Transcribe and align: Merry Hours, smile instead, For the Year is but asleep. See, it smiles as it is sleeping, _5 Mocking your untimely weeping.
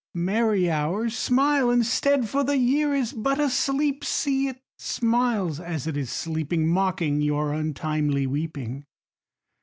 Merry 0.15 0.67
Hours, 0.67 1.15
smile 1.15 1.69
instead, 1.69 2.27
For 2.27 2.43
the 2.43 2.57
Year 2.57 2.95
is 2.95 3.13
but 3.13 3.39
asleep. 3.39 4.03
See, 4.03 4.47
it 4.47 4.59
smiles 4.75 5.59
as 5.59 5.85
it 5.85 5.95
is 5.95 6.09
sleeping, 6.09 6.65
_5 6.65 6.69
Mocking 6.69 7.21
your 7.21 7.53
untimely 7.53 8.25
weeping. 8.25 8.87